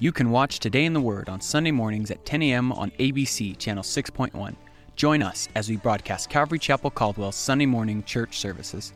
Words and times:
You 0.00 0.10
can 0.10 0.30
watch 0.30 0.58
Today 0.58 0.86
in 0.86 0.92
the 0.92 1.00
Word 1.00 1.28
on 1.28 1.40
Sunday 1.40 1.70
mornings 1.70 2.10
at 2.10 2.26
10 2.26 2.42
a.m. 2.42 2.72
on 2.72 2.90
ABC 2.98 3.56
Channel 3.58 3.84
6.1. 3.84 4.56
Join 4.96 5.22
us 5.22 5.48
as 5.54 5.68
we 5.68 5.76
broadcast 5.76 6.28
Calvary 6.28 6.58
Chapel 6.58 6.90
Caldwell's 6.90 7.36
Sunday 7.36 7.64
morning 7.64 8.02
church 8.02 8.40
services, 8.40 8.92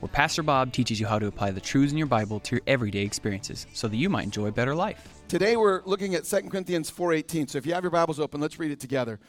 where 0.00 0.08
Pastor 0.08 0.42
Bob 0.42 0.72
teaches 0.72 0.98
you 0.98 1.06
how 1.06 1.20
to 1.20 1.28
apply 1.28 1.52
the 1.52 1.60
truths 1.60 1.92
in 1.92 1.98
your 1.98 2.08
Bible 2.08 2.40
to 2.40 2.56
your 2.56 2.62
everyday 2.66 3.02
experiences 3.02 3.68
so 3.72 3.86
that 3.86 3.96
you 3.96 4.10
might 4.10 4.24
enjoy 4.24 4.46
a 4.46 4.52
better 4.52 4.74
life. 4.74 5.20
Today 5.28 5.56
we're 5.56 5.82
looking 5.84 6.16
at 6.16 6.26
2 6.26 6.50
Corinthians 6.50 6.90
4:18. 6.90 7.46
So 7.46 7.56
if 7.56 7.64
you 7.64 7.72
have 7.72 7.84
your 7.84 7.92
Bibles 7.92 8.18
open, 8.18 8.40
let's 8.40 8.58
read 8.58 8.72
it 8.72 8.80
together. 8.80 9.20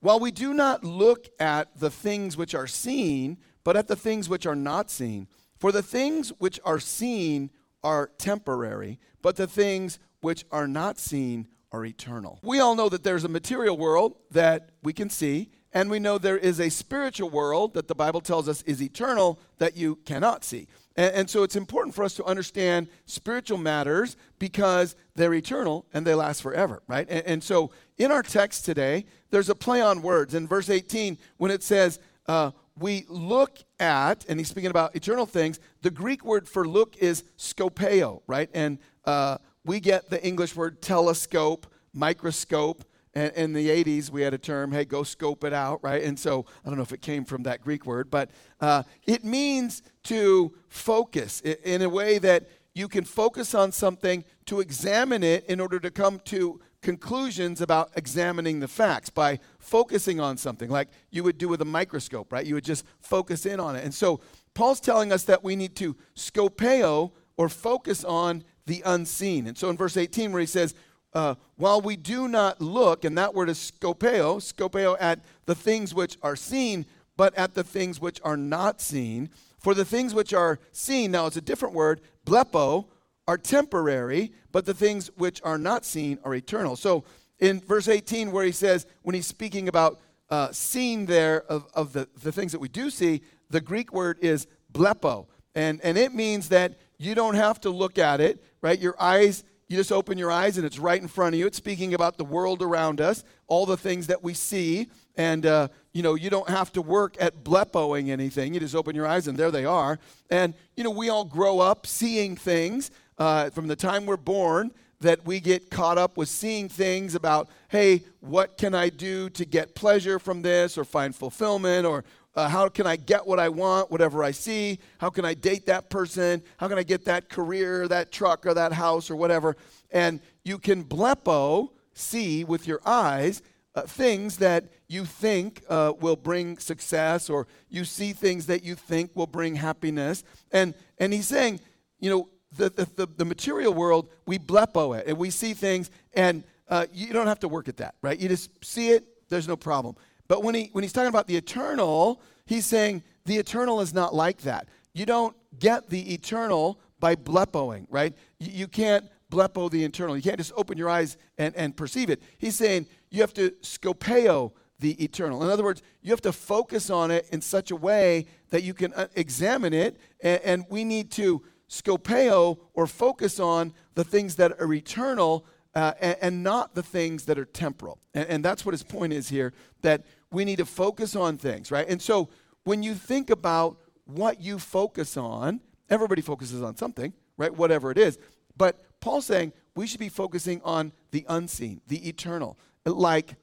While 0.00 0.20
we 0.20 0.30
do 0.30 0.52
not 0.52 0.84
look 0.84 1.28
at 1.40 1.80
the 1.80 1.90
things 1.90 2.36
which 2.36 2.54
are 2.54 2.66
seen, 2.66 3.38
but 3.64 3.74
at 3.74 3.88
the 3.88 3.96
things 3.96 4.28
which 4.28 4.44
are 4.44 4.54
not 4.54 4.90
seen. 4.90 5.28
For 5.56 5.72
the 5.72 5.82
things 5.82 6.28
which 6.38 6.60
are 6.62 6.78
seen 6.78 7.50
are 7.82 8.10
temporary, 8.18 9.00
but 9.22 9.36
the 9.36 9.46
things 9.46 9.98
which 10.26 10.44
are 10.50 10.66
not 10.66 10.98
seen 10.98 11.46
are 11.70 11.84
eternal. 11.84 12.40
We 12.42 12.58
all 12.58 12.74
know 12.74 12.88
that 12.88 13.04
there's 13.04 13.22
a 13.22 13.28
material 13.28 13.76
world 13.76 14.16
that 14.32 14.70
we 14.82 14.92
can 14.92 15.08
see, 15.08 15.52
and 15.72 15.88
we 15.88 16.00
know 16.00 16.18
there 16.18 16.36
is 16.36 16.58
a 16.58 16.68
spiritual 16.68 17.30
world 17.30 17.74
that 17.74 17.86
the 17.86 17.94
Bible 17.94 18.20
tells 18.20 18.48
us 18.48 18.60
is 18.62 18.82
eternal 18.82 19.38
that 19.58 19.76
you 19.76 20.00
cannot 20.04 20.42
see. 20.42 20.66
And, 20.96 21.14
and, 21.14 21.30
so 21.30 21.44
it's 21.44 21.54
important 21.54 21.94
for 21.94 22.02
us 22.02 22.14
to 22.14 22.24
understand 22.24 22.88
spiritual 23.04 23.58
matters 23.58 24.16
because 24.40 24.96
they're 25.14 25.32
eternal 25.32 25.86
and 25.94 26.04
they 26.04 26.14
last 26.14 26.42
forever, 26.42 26.82
right? 26.88 27.06
And, 27.08 27.24
and 27.24 27.44
so 27.44 27.70
in 27.96 28.10
our 28.10 28.24
text 28.24 28.64
today, 28.64 29.06
there's 29.30 29.48
a 29.48 29.54
play 29.54 29.80
on 29.80 30.02
words. 30.02 30.34
In 30.34 30.48
verse 30.48 30.68
18, 30.68 31.18
when 31.36 31.52
it 31.52 31.62
says, 31.62 32.00
uh, 32.26 32.50
we 32.76 33.04
look 33.08 33.58
at, 33.78 34.26
and 34.28 34.40
he's 34.40 34.48
speaking 34.48 34.70
about 34.70 34.96
eternal 34.96 35.24
things, 35.24 35.60
the 35.82 35.90
Greek 35.92 36.24
word 36.24 36.48
for 36.48 36.66
look 36.66 36.96
is 36.96 37.22
scopeo, 37.38 38.22
right? 38.26 38.50
And 38.52 38.78
uh, 39.04 39.38
we 39.66 39.80
get 39.80 40.08
the 40.08 40.24
English 40.24 40.56
word 40.56 40.80
telescope, 40.80 41.66
microscope. 41.92 42.84
And 43.14 43.32
in 43.32 43.52
the 43.54 43.68
80s, 43.68 44.10
we 44.10 44.22
had 44.22 44.34
a 44.34 44.38
term, 44.38 44.72
hey, 44.72 44.84
go 44.84 45.02
scope 45.02 45.42
it 45.42 45.54
out, 45.54 45.82
right? 45.82 46.02
And 46.02 46.18
so 46.18 46.44
I 46.64 46.68
don't 46.68 46.76
know 46.76 46.82
if 46.82 46.92
it 46.92 47.00
came 47.00 47.24
from 47.24 47.44
that 47.44 47.62
Greek 47.62 47.86
word, 47.86 48.10
but 48.10 48.30
uh, 48.60 48.82
it 49.06 49.24
means 49.24 49.82
to 50.04 50.54
focus 50.68 51.40
in 51.40 51.80
a 51.80 51.88
way 51.88 52.18
that 52.18 52.48
you 52.74 52.88
can 52.88 53.04
focus 53.04 53.54
on 53.54 53.72
something 53.72 54.22
to 54.44 54.60
examine 54.60 55.22
it 55.22 55.46
in 55.46 55.60
order 55.60 55.80
to 55.80 55.90
come 55.90 56.20
to 56.26 56.60
conclusions 56.82 57.62
about 57.62 57.90
examining 57.96 58.60
the 58.60 58.68
facts 58.68 59.08
by 59.08 59.40
focusing 59.58 60.20
on 60.20 60.36
something 60.36 60.68
like 60.68 60.88
you 61.10 61.24
would 61.24 61.38
do 61.38 61.48
with 61.48 61.62
a 61.62 61.64
microscope, 61.64 62.30
right? 62.30 62.44
You 62.44 62.54
would 62.54 62.64
just 62.64 62.84
focus 63.00 63.46
in 63.46 63.60
on 63.60 63.76
it. 63.76 63.84
And 63.84 63.94
so 63.94 64.20
Paul's 64.52 64.78
telling 64.78 65.10
us 65.10 65.24
that 65.24 65.42
we 65.42 65.56
need 65.56 65.74
to 65.76 65.96
scopeo 66.14 67.12
or 67.38 67.48
focus 67.48 68.04
on 68.04 68.44
the 68.66 68.82
unseen. 68.84 69.46
And 69.46 69.56
so 69.56 69.70
in 69.70 69.76
verse 69.76 69.96
18, 69.96 70.32
where 70.32 70.40
he 70.40 70.46
says, 70.46 70.74
uh, 71.12 71.34
while 71.56 71.80
we 71.80 71.96
do 71.96 72.28
not 72.28 72.60
look, 72.60 73.04
and 73.04 73.16
that 73.16 73.34
word 73.34 73.48
is 73.48 73.58
scopeo, 73.58 74.36
scopeo 74.36 74.96
at 75.00 75.20
the 75.46 75.54
things 75.54 75.94
which 75.94 76.18
are 76.22 76.36
seen, 76.36 76.84
but 77.16 77.34
at 77.36 77.54
the 77.54 77.64
things 77.64 78.00
which 78.00 78.20
are 78.22 78.36
not 78.36 78.80
seen. 78.80 79.30
For 79.58 79.72
the 79.72 79.84
things 79.84 80.14
which 80.14 80.34
are 80.34 80.58
seen, 80.72 81.12
now 81.12 81.26
it's 81.26 81.36
a 81.36 81.40
different 81.40 81.74
word, 81.74 82.00
blepo, 82.26 82.86
are 83.26 83.38
temporary, 83.38 84.32
but 84.52 84.66
the 84.66 84.74
things 84.74 85.10
which 85.16 85.40
are 85.42 85.58
not 85.58 85.84
seen 85.84 86.18
are 86.22 86.34
eternal. 86.34 86.76
So 86.76 87.04
in 87.38 87.60
verse 87.60 87.88
18, 87.88 88.30
where 88.30 88.44
he 88.44 88.52
says, 88.52 88.86
when 89.02 89.14
he's 89.14 89.26
speaking 89.26 89.68
about 89.68 89.98
uh, 90.28 90.48
seeing 90.52 91.06
there 91.06 91.42
of, 91.44 91.66
of 91.74 91.92
the, 91.92 92.08
the 92.22 92.32
things 92.32 92.52
that 92.52 92.60
we 92.60 92.68
do 92.68 92.90
see, 92.90 93.22
the 93.50 93.60
Greek 93.60 93.92
word 93.92 94.18
is 94.20 94.46
blepo. 94.72 95.26
And, 95.54 95.80
and 95.82 95.96
it 95.96 96.14
means 96.14 96.48
that 96.50 96.78
you 96.98 97.14
don't 97.14 97.34
have 97.34 97.60
to 97.62 97.70
look 97.70 97.98
at 97.98 98.20
it, 98.20 98.42
right? 98.60 98.78
Your 98.78 98.94
eyes, 99.00 99.44
you 99.68 99.76
just 99.76 99.92
open 99.92 100.18
your 100.18 100.30
eyes 100.30 100.56
and 100.56 100.66
it's 100.66 100.78
right 100.78 101.00
in 101.00 101.08
front 101.08 101.34
of 101.34 101.38
you. 101.38 101.46
It's 101.46 101.56
speaking 101.56 101.94
about 101.94 102.18
the 102.18 102.24
world 102.24 102.62
around 102.62 103.00
us, 103.00 103.24
all 103.46 103.66
the 103.66 103.76
things 103.76 104.06
that 104.06 104.22
we 104.22 104.34
see. 104.34 104.88
And, 105.16 105.46
uh, 105.46 105.68
you 105.92 106.02
know, 106.02 106.14
you 106.14 106.30
don't 106.30 106.48
have 106.48 106.72
to 106.72 106.82
work 106.82 107.16
at 107.20 107.42
blepoing 107.42 108.10
anything. 108.10 108.54
You 108.54 108.60
just 108.60 108.74
open 108.74 108.94
your 108.94 109.06
eyes 109.06 109.28
and 109.28 109.36
there 109.38 109.50
they 109.50 109.64
are. 109.64 109.98
And, 110.30 110.54
you 110.76 110.84
know, 110.84 110.90
we 110.90 111.08
all 111.08 111.24
grow 111.24 111.60
up 111.60 111.86
seeing 111.86 112.36
things 112.36 112.90
uh, 113.18 113.50
from 113.50 113.66
the 113.66 113.76
time 113.76 114.06
we're 114.06 114.16
born 114.16 114.72
that 115.00 115.26
we 115.26 115.40
get 115.40 115.70
caught 115.70 115.98
up 115.98 116.16
with 116.16 116.28
seeing 116.28 116.68
things 116.68 117.14
about, 117.14 117.48
hey, 117.68 118.02
what 118.20 118.56
can 118.56 118.74
I 118.74 118.88
do 118.88 119.28
to 119.30 119.44
get 119.44 119.74
pleasure 119.74 120.18
from 120.18 120.42
this 120.42 120.78
or 120.78 120.84
find 120.84 121.14
fulfillment 121.14 121.86
or 121.86 122.04
uh, 122.36 122.48
how 122.48 122.68
can 122.68 122.86
I 122.86 122.96
get 122.96 123.26
what 123.26 123.40
I 123.40 123.48
want, 123.48 123.90
whatever 123.90 124.22
I 124.22 124.30
see? 124.30 124.78
How 124.98 125.08
can 125.08 125.24
I 125.24 125.34
date 125.34 125.66
that 125.66 125.88
person? 125.88 126.42
How 126.58 126.68
can 126.68 126.78
I 126.78 126.82
get 126.82 127.06
that 127.06 127.30
career, 127.30 127.88
that 127.88 128.12
truck, 128.12 128.44
or 128.44 128.54
that 128.54 128.72
house, 128.72 129.10
or 129.10 129.16
whatever? 129.16 129.56
And 129.90 130.20
you 130.44 130.58
can 130.58 130.84
blepo, 130.84 131.70
see 131.94 132.44
with 132.44 132.66
your 132.66 132.80
eyes, 132.84 133.42
uh, 133.74 133.82
things 133.82 134.36
that 134.36 134.64
you 134.86 135.04
think 135.04 135.62
uh, 135.68 135.94
will 135.98 136.16
bring 136.16 136.58
success, 136.58 137.30
or 137.30 137.46
you 137.70 137.84
see 137.84 138.12
things 138.12 138.46
that 138.46 138.62
you 138.62 138.74
think 138.74 139.10
will 139.14 139.26
bring 139.26 139.54
happiness. 139.56 140.22
And, 140.52 140.74
and 140.98 141.12
he's 141.12 141.26
saying, 141.26 141.60
you 141.98 142.10
know, 142.10 142.28
the, 142.56 142.70
the, 142.70 142.84
the, 142.96 143.08
the 143.16 143.24
material 143.24 143.72
world, 143.72 144.08
we 144.26 144.38
blepo 144.38 144.98
it, 144.98 145.06
and 145.06 145.16
we 145.16 145.30
see 145.30 145.54
things, 145.54 145.90
and 146.12 146.44
uh, 146.68 146.86
you 146.92 147.12
don't 147.12 147.26
have 147.26 147.40
to 147.40 147.48
work 147.48 147.68
at 147.68 147.78
that, 147.78 147.94
right? 148.02 148.18
You 148.18 148.28
just 148.28 148.50
see 148.64 148.90
it, 148.90 149.06
there's 149.28 149.48
no 149.48 149.56
problem. 149.56 149.96
But 150.28 150.42
when, 150.42 150.54
he, 150.54 150.70
when 150.72 150.82
he's 150.82 150.92
talking 150.92 151.08
about 151.08 151.26
the 151.26 151.36
eternal, 151.36 152.20
he's 152.44 152.66
saying 152.66 153.02
the 153.24 153.36
eternal 153.36 153.80
is 153.80 153.94
not 153.94 154.14
like 154.14 154.42
that. 154.42 154.68
You 154.92 155.06
don't 155.06 155.36
get 155.58 155.90
the 155.90 156.14
eternal 156.14 156.80
by 156.98 157.16
blepoing, 157.16 157.86
right? 157.90 158.14
You, 158.38 158.50
you 158.52 158.68
can't 158.68 159.04
blepo 159.30 159.70
the 159.70 159.84
eternal. 159.84 160.16
You 160.16 160.22
can't 160.22 160.38
just 160.38 160.52
open 160.56 160.78
your 160.78 160.88
eyes 160.88 161.16
and, 161.38 161.54
and 161.56 161.76
perceive 161.76 162.10
it. 162.10 162.22
He's 162.38 162.56
saying 162.56 162.86
you 163.10 163.20
have 163.20 163.34
to 163.34 163.50
scopeo 163.62 164.52
the 164.78 165.02
eternal. 165.02 165.42
In 165.42 165.50
other 165.50 165.64
words, 165.64 165.82
you 166.02 166.10
have 166.10 166.20
to 166.22 166.32
focus 166.32 166.90
on 166.90 167.10
it 167.10 167.26
in 167.32 167.40
such 167.40 167.70
a 167.70 167.76
way 167.76 168.26
that 168.50 168.62
you 168.62 168.74
can 168.74 168.92
uh, 168.92 169.08
examine 169.14 169.72
it, 169.72 169.98
and, 170.20 170.40
and 170.42 170.64
we 170.68 170.84
need 170.84 171.10
to 171.12 171.42
scopeo 171.68 172.58
or 172.74 172.86
focus 172.86 173.40
on 173.40 173.72
the 173.94 174.04
things 174.04 174.36
that 174.36 174.60
are 174.60 174.72
eternal 174.72 175.46
uh, 175.74 175.92
and, 176.00 176.16
and, 176.22 176.42
not 176.42 176.74
the 176.74 176.82
things 176.82 177.26
that 177.26 177.38
are 177.38 177.44
temporal. 177.44 177.98
And, 178.14 178.26
and 178.28 178.44
that's 178.44 178.64
what 178.64 178.72
his 178.72 178.82
point 178.82 179.12
is 179.12 179.28
here 179.28 179.52
that 179.82 180.06
we 180.30 180.44
need 180.44 180.56
to 180.56 180.66
focus 180.66 181.16
on 181.16 181.38
things, 181.38 181.70
right? 181.70 181.88
And 181.88 182.00
so 182.00 182.28
when 182.64 182.82
you 182.82 182.94
think 182.94 183.30
about 183.30 183.78
what 184.04 184.40
you 184.40 184.58
focus 184.58 185.16
on, 185.16 185.60
everybody 185.88 186.22
focuses 186.22 186.62
on 186.62 186.76
something, 186.76 187.12
right? 187.36 187.54
Whatever 187.54 187.90
it 187.90 187.98
is. 187.98 188.18
But 188.56 189.00
Paul's 189.00 189.26
saying 189.26 189.52
we 189.74 189.86
should 189.86 190.00
be 190.00 190.08
focusing 190.08 190.60
on 190.62 190.92
the 191.10 191.24
unseen, 191.28 191.80
the 191.86 192.08
eternal, 192.08 192.58
like 192.84 193.36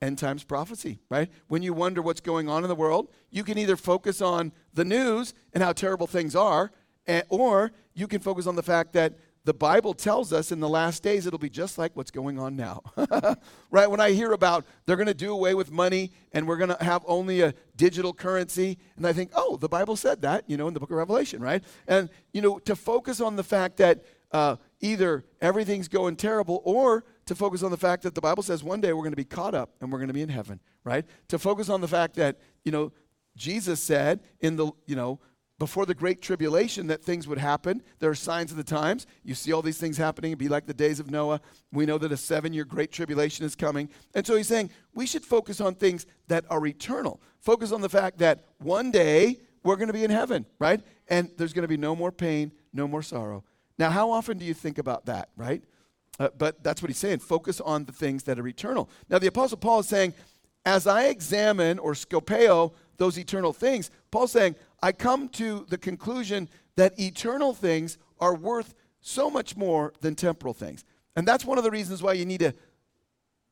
end 0.00 0.18
times 0.18 0.44
prophecy, 0.44 1.00
right? 1.10 1.30
When 1.48 1.62
you 1.62 1.72
wonder 1.72 2.02
what's 2.02 2.20
going 2.20 2.48
on 2.48 2.64
in 2.64 2.68
the 2.68 2.74
world, 2.74 3.08
you 3.30 3.44
can 3.44 3.58
either 3.58 3.76
focus 3.76 4.20
on 4.20 4.52
the 4.74 4.84
news 4.84 5.34
and 5.52 5.62
how 5.62 5.72
terrible 5.72 6.06
things 6.06 6.34
are, 6.34 6.72
or 7.28 7.72
you 7.94 8.06
can 8.06 8.20
focus 8.20 8.46
on 8.46 8.56
the 8.56 8.62
fact 8.62 8.92
that 8.94 9.14
the 9.44 9.54
Bible 9.54 9.92
tells 9.92 10.32
us 10.32 10.52
in 10.52 10.60
the 10.60 10.68
last 10.68 11.02
days 11.02 11.26
it'll 11.26 11.38
be 11.38 11.50
just 11.50 11.76
like 11.76 11.96
what's 11.96 12.12
going 12.12 12.38
on 12.38 12.54
now. 12.54 12.82
right? 13.70 13.90
When 13.90 14.00
I 14.00 14.12
hear 14.12 14.32
about 14.32 14.64
they're 14.86 14.96
going 14.96 15.08
to 15.08 15.14
do 15.14 15.32
away 15.32 15.54
with 15.54 15.72
money 15.72 16.12
and 16.32 16.46
we're 16.46 16.56
going 16.56 16.74
to 16.74 16.82
have 16.82 17.02
only 17.06 17.40
a 17.40 17.54
digital 17.76 18.12
currency, 18.12 18.78
and 18.96 19.06
I 19.06 19.12
think, 19.12 19.32
oh, 19.34 19.56
the 19.56 19.68
Bible 19.68 19.96
said 19.96 20.22
that, 20.22 20.48
you 20.48 20.56
know, 20.56 20.68
in 20.68 20.74
the 20.74 20.80
book 20.80 20.90
of 20.90 20.96
Revelation, 20.96 21.42
right? 21.42 21.62
And, 21.88 22.08
you 22.32 22.40
know, 22.40 22.58
to 22.60 22.76
focus 22.76 23.20
on 23.20 23.36
the 23.36 23.42
fact 23.42 23.78
that 23.78 24.04
uh, 24.30 24.56
either 24.80 25.24
everything's 25.40 25.88
going 25.88 26.16
terrible 26.16 26.62
or 26.64 27.04
to 27.26 27.34
focus 27.34 27.62
on 27.62 27.70
the 27.70 27.76
fact 27.76 28.02
that 28.02 28.14
the 28.14 28.20
Bible 28.20 28.42
says 28.42 28.62
one 28.62 28.80
day 28.80 28.92
we're 28.92 29.02
going 29.02 29.12
to 29.12 29.16
be 29.16 29.24
caught 29.24 29.54
up 29.54 29.70
and 29.80 29.92
we're 29.92 29.98
going 29.98 30.08
to 30.08 30.14
be 30.14 30.22
in 30.22 30.28
heaven, 30.28 30.60
right? 30.84 31.04
To 31.28 31.38
focus 31.38 31.68
on 31.68 31.80
the 31.80 31.88
fact 31.88 32.14
that, 32.16 32.38
you 32.64 32.72
know, 32.72 32.92
Jesus 33.36 33.80
said 33.80 34.20
in 34.40 34.56
the, 34.56 34.70
you 34.86 34.96
know, 34.96 35.20
before 35.62 35.86
the 35.86 35.94
great 35.94 36.20
tribulation 36.20 36.88
that 36.88 37.04
things 37.04 37.28
would 37.28 37.38
happen. 37.38 37.80
There 38.00 38.10
are 38.10 38.16
signs 38.16 38.50
of 38.50 38.56
the 38.56 38.64
times. 38.64 39.06
You 39.22 39.36
see 39.36 39.52
all 39.52 39.62
these 39.62 39.78
things 39.78 39.96
happening. 39.96 40.32
It'd 40.32 40.40
be 40.40 40.48
like 40.48 40.66
the 40.66 40.74
days 40.74 40.98
of 40.98 41.08
Noah. 41.08 41.40
We 41.70 41.86
know 41.86 41.98
that 41.98 42.10
a 42.10 42.16
seven 42.16 42.52
year 42.52 42.64
great 42.64 42.90
tribulation 42.90 43.46
is 43.46 43.54
coming. 43.54 43.88
And 44.12 44.26
so 44.26 44.34
he's 44.34 44.48
saying 44.48 44.70
we 44.92 45.06
should 45.06 45.24
focus 45.24 45.60
on 45.60 45.76
things 45.76 46.04
that 46.26 46.44
are 46.50 46.66
eternal. 46.66 47.20
Focus 47.38 47.70
on 47.70 47.80
the 47.80 47.88
fact 47.88 48.18
that 48.18 48.44
one 48.58 48.90
day 48.90 49.38
we're 49.62 49.76
going 49.76 49.86
to 49.86 49.92
be 49.92 50.02
in 50.02 50.10
heaven, 50.10 50.46
right? 50.58 50.80
And 51.06 51.30
there's 51.38 51.52
going 51.52 51.62
to 51.62 51.68
be 51.68 51.76
no 51.76 51.94
more 51.94 52.10
pain, 52.10 52.50
no 52.72 52.88
more 52.88 53.00
sorrow. 53.00 53.44
Now, 53.78 53.90
how 53.90 54.10
often 54.10 54.38
do 54.38 54.44
you 54.44 54.54
think 54.54 54.78
about 54.78 55.06
that, 55.06 55.28
right? 55.36 55.62
Uh, 56.18 56.30
but 56.36 56.64
that's 56.64 56.82
what 56.82 56.88
he's 56.88 56.98
saying. 56.98 57.20
Focus 57.20 57.60
on 57.60 57.84
the 57.84 57.92
things 57.92 58.24
that 58.24 58.36
are 58.40 58.48
eternal. 58.48 58.90
Now, 59.08 59.20
the 59.20 59.28
Apostle 59.28 59.58
Paul 59.58 59.78
is 59.78 59.86
saying, 59.86 60.14
as 60.66 60.88
I 60.88 61.04
examine 61.04 61.78
or 61.78 61.92
scopeo 61.92 62.72
those 62.96 63.16
eternal 63.16 63.52
things, 63.52 63.92
Paul's 64.10 64.32
saying, 64.32 64.56
I 64.82 64.92
come 64.92 65.28
to 65.30 65.66
the 65.68 65.78
conclusion 65.78 66.48
that 66.76 66.98
eternal 66.98 67.54
things 67.54 67.98
are 68.18 68.34
worth 68.34 68.74
so 69.00 69.30
much 69.30 69.56
more 69.56 69.92
than 70.00 70.14
temporal 70.14 70.54
things. 70.54 70.84
And 71.14 71.26
that's 71.26 71.44
one 71.44 71.58
of 71.58 71.64
the 71.64 71.70
reasons 71.70 72.02
why 72.02 72.14
you 72.14 72.24
need 72.24 72.40
to 72.40 72.54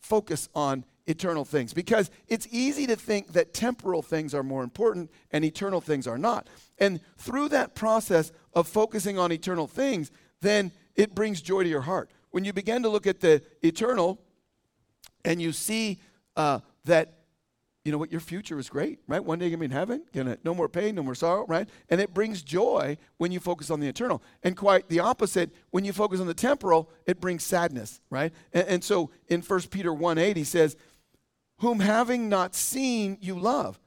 focus 0.00 0.48
on 0.54 0.84
eternal 1.06 1.44
things 1.44 1.72
because 1.72 2.10
it's 2.28 2.46
easy 2.50 2.86
to 2.86 2.94
think 2.94 3.32
that 3.32 3.52
temporal 3.52 4.00
things 4.00 4.32
are 4.34 4.42
more 4.42 4.62
important 4.62 5.10
and 5.30 5.44
eternal 5.44 5.80
things 5.80 6.06
are 6.06 6.18
not. 6.18 6.46
And 6.78 7.00
through 7.18 7.48
that 7.50 7.74
process 7.74 8.32
of 8.54 8.68
focusing 8.68 9.18
on 9.18 9.32
eternal 9.32 9.66
things, 9.66 10.10
then 10.40 10.72
it 10.94 11.14
brings 11.14 11.42
joy 11.42 11.64
to 11.64 11.68
your 11.68 11.82
heart. 11.82 12.10
When 12.30 12.44
you 12.44 12.52
begin 12.52 12.82
to 12.82 12.88
look 12.88 13.06
at 13.06 13.20
the 13.20 13.42
eternal 13.62 14.20
and 15.24 15.42
you 15.42 15.52
see 15.52 16.00
uh, 16.36 16.60
that 16.84 17.19
you 17.84 17.92
know 17.92 17.98
what 17.98 18.10
your 18.12 18.20
future 18.20 18.58
is 18.58 18.68
great 18.68 18.98
right? 19.06 19.24
One 19.24 19.38
day 19.38 19.46
you're 19.46 19.56
gonna 19.56 19.68
be 19.68 19.72
in 19.72 19.78
heaven 19.78 20.02
gonna 20.12 20.38
no 20.44 20.54
more 20.54 20.68
pain 20.68 20.94
no 20.94 21.02
more 21.02 21.14
sorrow 21.14 21.46
right? 21.46 21.68
And 21.88 22.00
it 22.00 22.12
brings 22.12 22.42
joy 22.42 22.98
when 23.16 23.32
you 23.32 23.40
focus 23.40 23.70
on 23.70 23.80
the 23.80 23.88
eternal. 23.88 24.22
And 24.42 24.56
quite 24.56 24.88
the 24.88 25.00
opposite 25.00 25.50
when 25.70 25.84
you 25.84 25.92
focus 25.92 26.20
on 26.20 26.26
the 26.26 26.34
temporal 26.34 26.90
it 27.06 27.20
brings 27.20 27.42
sadness 27.42 28.00
right? 28.10 28.32
And, 28.52 28.68
and 28.68 28.84
so 28.84 29.10
in 29.28 29.40
1 29.40 29.60
peter 29.70 29.92
1 29.92 30.18
8 30.18 30.36
he 30.36 30.44
says 30.44 30.76
whom 31.58 31.80
having 31.80 32.28
not 32.28 32.54
seen 32.54 33.18
you 33.20 33.38
love. 33.38 33.80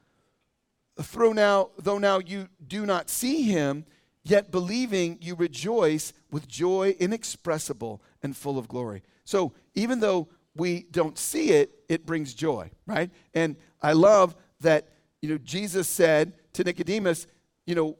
Though 0.96 1.32
now 1.32 1.70
though 1.78 1.98
now 1.98 2.18
you 2.18 2.48
do 2.66 2.86
not 2.86 3.08
see 3.08 3.42
him 3.42 3.84
yet 4.24 4.50
believing 4.50 5.18
you 5.20 5.34
rejoice 5.34 6.12
with 6.30 6.48
joy 6.48 6.96
inexpressible 6.98 8.02
and 8.22 8.36
full 8.36 8.58
of 8.58 8.68
glory. 8.68 9.02
So 9.24 9.52
even 9.74 10.00
though 10.00 10.28
we 10.56 10.86
don't 10.90 11.18
see 11.18 11.50
it, 11.50 11.70
it 11.88 12.06
brings 12.06 12.32
joy, 12.32 12.70
right? 12.86 13.10
And 13.34 13.56
I 13.84 13.92
love 13.92 14.34
that, 14.60 14.88
you 15.20 15.28
know, 15.28 15.38
Jesus 15.38 15.86
said 15.86 16.32
to 16.54 16.64
Nicodemus, 16.64 17.26
you 17.66 17.74
know, 17.74 17.98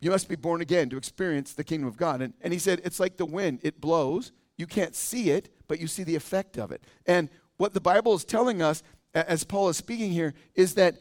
you 0.00 0.10
must 0.10 0.28
be 0.28 0.36
born 0.36 0.60
again 0.60 0.90
to 0.90 0.98
experience 0.98 1.54
the 1.54 1.64
kingdom 1.64 1.88
of 1.88 1.96
God. 1.96 2.20
And, 2.20 2.34
and 2.42 2.52
he 2.52 2.58
said, 2.58 2.82
it's 2.84 3.00
like 3.00 3.16
the 3.16 3.24
wind, 3.24 3.60
it 3.62 3.80
blows. 3.80 4.32
You 4.58 4.66
can't 4.66 4.94
see 4.94 5.30
it, 5.30 5.48
but 5.66 5.80
you 5.80 5.86
see 5.86 6.04
the 6.04 6.14
effect 6.14 6.58
of 6.58 6.72
it. 6.72 6.84
And 7.06 7.30
what 7.56 7.72
the 7.72 7.80
Bible 7.80 8.14
is 8.14 8.24
telling 8.24 8.60
us, 8.60 8.82
as 9.14 9.44
Paul 9.44 9.70
is 9.70 9.78
speaking 9.78 10.12
here, 10.12 10.34
is 10.54 10.74
that 10.74 10.96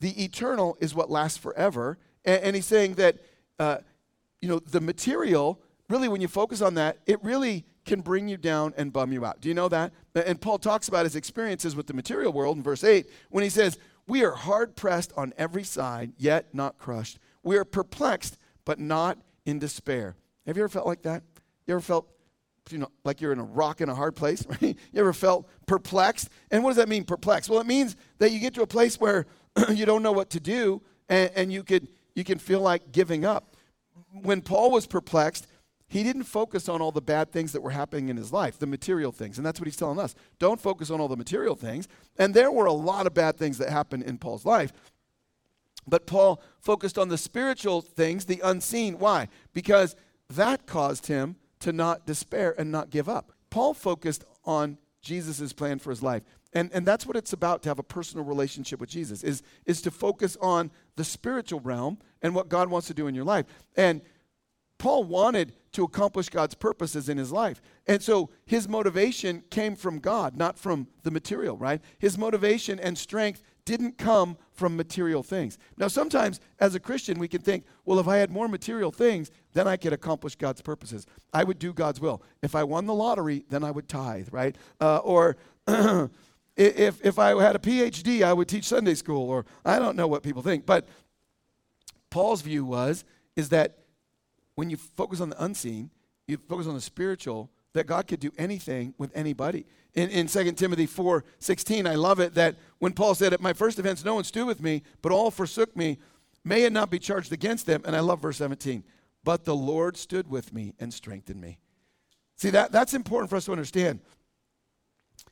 the 0.00 0.24
eternal 0.24 0.78
is 0.80 0.94
what 0.94 1.10
lasts 1.10 1.38
forever. 1.38 1.98
And, 2.24 2.42
and 2.42 2.56
he's 2.56 2.66
saying 2.66 2.94
that, 2.94 3.18
uh, 3.58 3.78
you 4.40 4.48
know, 4.48 4.60
the 4.60 4.80
material, 4.80 5.60
really, 5.90 6.08
when 6.08 6.22
you 6.22 6.28
focus 6.28 6.62
on 6.62 6.74
that, 6.74 6.98
it 7.06 7.22
really 7.22 7.66
can 7.86 8.00
bring 8.00 8.28
you 8.28 8.36
down 8.36 8.74
and 8.76 8.92
bum 8.92 9.12
you 9.12 9.24
out. 9.24 9.40
Do 9.40 9.48
you 9.48 9.54
know 9.54 9.68
that? 9.68 9.92
And 10.14 10.40
Paul 10.40 10.58
talks 10.58 10.88
about 10.88 11.04
his 11.04 11.16
experiences 11.16 11.74
with 11.74 11.86
the 11.86 11.94
material 11.94 12.32
world 12.32 12.56
in 12.56 12.62
verse 12.62 12.84
8 12.84 13.06
when 13.30 13.44
he 13.44 13.50
says, 13.50 13.78
We 14.06 14.24
are 14.24 14.32
hard 14.32 14.76
pressed 14.76 15.12
on 15.16 15.32
every 15.38 15.64
side, 15.64 16.12
yet 16.18 16.52
not 16.52 16.78
crushed. 16.78 17.18
We 17.42 17.56
are 17.56 17.64
perplexed, 17.64 18.38
but 18.64 18.78
not 18.80 19.18
in 19.46 19.58
despair. 19.58 20.16
Have 20.46 20.56
you 20.56 20.64
ever 20.64 20.68
felt 20.68 20.86
like 20.86 21.02
that? 21.02 21.22
You 21.66 21.74
ever 21.74 21.80
felt 21.80 22.08
you 22.70 22.78
know, 22.78 22.90
like 23.04 23.20
you're 23.20 23.32
in 23.32 23.38
a 23.38 23.44
rock 23.44 23.80
in 23.80 23.88
a 23.88 23.94
hard 23.94 24.16
place? 24.16 24.44
You 24.60 24.74
ever 24.96 25.12
felt 25.12 25.48
perplexed? 25.66 26.28
And 26.50 26.64
what 26.64 26.70
does 26.70 26.76
that 26.78 26.88
mean, 26.88 27.04
perplexed? 27.04 27.48
Well, 27.48 27.60
it 27.60 27.66
means 27.66 27.96
that 28.18 28.32
you 28.32 28.40
get 28.40 28.54
to 28.54 28.62
a 28.62 28.66
place 28.66 28.98
where 29.00 29.26
you 29.72 29.86
don't 29.86 30.02
know 30.02 30.12
what 30.12 30.30
to 30.30 30.40
do 30.40 30.82
and, 31.08 31.30
and 31.36 31.52
you 31.52 31.62
could 31.62 31.88
you 32.14 32.24
can 32.24 32.38
feel 32.38 32.60
like 32.60 32.92
giving 32.92 33.24
up. 33.24 33.56
When 34.22 34.40
Paul 34.40 34.70
was 34.70 34.86
perplexed, 34.86 35.46
he 35.88 36.02
didn't 36.02 36.24
focus 36.24 36.68
on 36.68 36.82
all 36.82 36.90
the 36.90 37.00
bad 37.00 37.30
things 37.30 37.52
that 37.52 37.62
were 37.62 37.70
happening 37.70 38.08
in 38.08 38.16
his 38.16 38.32
life, 38.32 38.58
the 38.58 38.66
material 38.66 39.12
things. 39.12 39.38
And 39.38 39.46
that's 39.46 39.60
what 39.60 39.66
he's 39.66 39.76
telling 39.76 39.98
us. 39.98 40.14
Don't 40.38 40.60
focus 40.60 40.90
on 40.90 41.00
all 41.00 41.08
the 41.08 41.16
material 41.16 41.54
things. 41.54 41.86
And 42.18 42.34
there 42.34 42.50
were 42.50 42.66
a 42.66 42.72
lot 42.72 43.06
of 43.06 43.14
bad 43.14 43.36
things 43.36 43.58
that 43.58 43.70
happened 43.70 44.02
in 44.02 44.18
Paul's 44.18 44.44
life. 44.44 44.72
But 45.86 46.06
Paul 46.06 46.42
focused 46.60 46.98
on 46.98 47.08
the 47.08 47.18
spiritual 47.18 47.80
things, 47.80 48.24
the 48.24 48.40
unseen. 48.42 48.98
Why? 48.98 49.28
Because 49.54 49.94
that 50.28 50.66
caused 50.66 51.06
him 51.06 51.36
to 51.60 51.72
not 51.72 52.04
despair 52.04 52.54
and 52.58 52.72
not 52.72 52.90
give 52.90 53.08
up. 53.08 53.32
Paul 53.50 53.72
focused 53.72 54.24
on 54.44 54.78
Jesus' 55.00 55.52
plan 55.52 55.78
for 55.78 55.90
his 55.90 56.02
life. 56.02 56.22
And, 56.52 56.70
and 56.72 56.84
that's 56.84 57.06
what 57.06 57.16
it's 57.16 57.32
about 57.32 57.62
to 57.62 57.68
have 57.68 57.78
a 57.78 57.84
personal 57.84 58.24
relationship 58.24 58.80
with 58.80 58.88
Jesus, 58.88 59.22
is, 59.22 59.42
is 59.66 59.80
to 59.82 59.90
focus 59.90 60.36
on 60.40 60.70
the 60.96 61.04
spiritual 61.04 61.60
realm 61.60 61.98
and 62.22 62.34
what 62.34 62.48
God 62.48 62.68
wants 62.68 62.88
to 62.88 62.94
do 62.94 63.06
in 63.06 63.14
your 63.14 63.24
life. 63.24 63.46
And 63.76 64.00
Paul 64.78 65.04
wanted 65.04 65.52
to 65.72 65.84
accomplish 65.84 66.28
God's 66.28 66.54
purposes 66.54 67.08
in 67.08 67.18
his 67.18 67.32
life. 67.32 67.60
And 67.86 68.02
so 68.02 68.30
his 68.44 68.68
motivation 68.68 69.42
came 69.50 69.76
from 69.76 69.98
God, 69.98 70.36
not 70.36 70.58
from 70.58 70.88
the 71.02 71.10
material, 71.10 71.56
right? 71.56 71.80
His 71.98 72.16
motivation 72.18 72.78
and 72.78 72.96
strength 72.96 73.42
didn't 73.64 73.98
come 73.98 74.38
from 74.52 74.76
material 74.76 75.22
things. 75.22 75.58
Now, 75.76 75.88
sometimes 75.88 76.40
as 76.60 76.74
a 76.74 76.80
Christian, 76.80 77.18
we 77.18 77.28
can 77.28 77.42
think, 77.42 77.64
well, 77.84 77.98
if 77.98 78.08
I 78.08 78.16
had 78.16 78.30
more 78.30 78.48
material 78.48 78.90
things, 78.90 79.30
then 79.52 79.66
I 79.66 79.76
could 79.76 79.92
accomplish 79.92 80.36
God's 80.36 80.62
purposes. 80.62 81.06
I 81.32 81.44
would 81.44 81.58
do 81.58 81.72
God's 81.72 82.00
will. 82.00 82.22
If 82.42 82.54
I 82.54 82.64
won 82.64 82.86
the 82.86 82.94
lottery, 82.94 83.44
then 83.50 83.64
I 83.64 83.70
would 83.70 83.88
tithe, 83.88 84.28
right? 84.30 84.56
Uh, 84.80 84.98
or 84.98 85.36
if, 86.56 87.04
if 87.04 87.18
I 87.18 87.42
had 87.42 87.56
a 87.56 87.58
PhD, 87.58 88.22
I 88.22 88.32
would 88.32 88.48
teach 88.48 88.64
Sunday 88.64 88.94
school, 88.94 89.28
or 89.28 89.44
I 89.64 89.78
don't 89.78 89.96
know 89.96 90.06
what 90.06 90.22
people 90.22 90.42
think. 90.42 90.64
But 90.64 90.86
Paul's 92.08 92.42
view 92.42 92.64
was, 92.64 93.04
is 93.34 93.48
that 93.50 93.78
when 94.56 94.70
you 94.70 94.76
focus 94.76 95.20
on 95.20 95.30
the 95.30 95.42
unseen, 95.42 95.90
you 96.26 96.38
focus 96.48 96.66
on 96.66 96.74
the 96.74 96.80
spiritual, 96.80 97.50
that 97.74 97.86
God 97.86 98.08
could 98.08 98.20
do 98.20 98.32
anything 98.38 98.94
with 98.98 99.12
anybody. 99.14 99.66
In, 99.94 100.08
in 100.08 100.26
2 100.26 100.52
Timothy 100.52 100.86
4 100.86 101.24
16, 101.38 101.86
I 101.86 101.94
love 101.94 102.20
it 102.20 102.34
that 102.34 102.56
when 102.78 102.92
Paul 102.92 103.14
said, 103.14 103.32
At 103.32 103.40
my 103.40 103.52
first 103.52 103.78
offense, 103.78 104.04
no 104.04 104.14
one 104.14 104.24
stood 104.24 104.46
with 104.46 104.60
me, 104.60 104.82
but 105.02 105.12
all 105.12 105.30
forsook 105.30 105.76
me, 105.76 105.98
may 106.42 106.64
it 106.64 106.72
not 106.72 106.90
be 106.90 106.98
charged 106.98 107.32
against 107.32 107.66
them. 107.66 107.82
And 107.84 107.94
I 107.94 108.00
love 108.00 108.22
verse 108.22 108.38
17. 108.38 108.82
But 109.24 109.44
the 109.44 109.54
Lord 109.54 109.96
stood 109.96 110.28
with 110.28 110.52
me 110.54 110.74
and 110.80 110.92
strengthened 110.92 111.40
me. 111.40 111.58
See, 112.36 112.50
that, 112.50 112.72
that's 112.72 112.94
important 112.94 113.28
for 113.28 113.36
us 113.36 113.44
to 113.44 113.52
understand. 113.52 114.00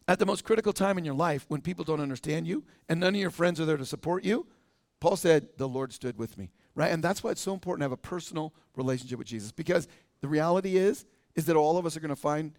At 0.06 0.18
the 0.18 0.26
most 0.26 0.44
critical 0.44 0.72
time 0.72 0.98
in 0.98 1.04
your 1.04 1.14
life, 1.14 1.46
when 1.48 1.62
people 1.62 1.84
don't 1.84 2.00
understand 2.00 2.46
you 2.46 2.64
and 2.88 3.00
none 3.00 3.14
of 3.14 3.20
your 3.20 3.30
friends 3.30 3.58
are 3.58 3.64
there 3.64 3.76
to 3.78 3.86
support 3.86 4.22
you, 4.22 4.46
Paul 5.00 5.16
said, 5.16 5.48
The 5.56 5.68
Lord 5.68 5.92
stood 5.94 6.18
with 6.18 6.36
me 6.36 6.50
right? 6.74 6.92
And 6.92 7.02
that's 7.02 7.22
why 7.22 7.30
it's 7.30 7.40
so 7.40 7.54
important 7.54 7.80
to 7.80 7.84
have 7.84 7.92
a 7.92 7.96
personal 7.96 8.52
relationship 8.76 9.18
with 9.18 9.28
Jesus 9.28 9.52
because 9.52 9.88
the 10.20 10.28
reality 10.28 10.76
is 10.76 11.04
is 11.34 11.46
that 11.46 11.56
all 11.56 11.76
of 11.76 11.86
us 11.86 11.96
are 11.96 12.00
going 12.00 12.10
to 12.10 12.16
find 12.16 12.52